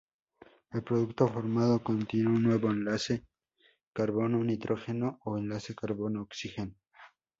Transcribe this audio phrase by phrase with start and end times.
[0.71, 3.27] El producto formado contiene un nuevo enlace
[3.93, 6.73] carbono-nitrógeno o enlace carbono-oxígeno.